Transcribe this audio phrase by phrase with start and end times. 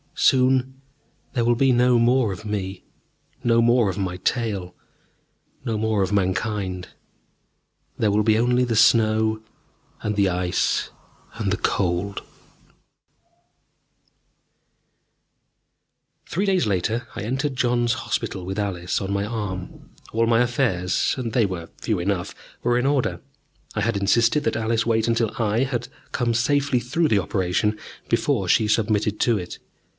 [0.15, 0.79] Soon
[1.33, 2.83] there will be no more of me,
[3.43, 4.75] no more of my tale
[5.63, 6.89] no more of Mankind.
[7.97, 9.41] There will be only the snow,
[10.01, 10.89] and the ice,
[11.35, 12.21] and the cold...
[16.27, 19.89] Three days later I entered John's Hospital with Alice on my arm.
[20.13, 23.21] All my affairs and they were few enough were in order.
[23.75, 27.77] I had insisted that Alice wait until I had come safely through the operation,
[28.09, 29.57] before she submitted to it.